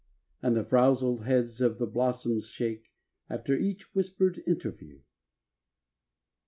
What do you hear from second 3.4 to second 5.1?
each whispered interview.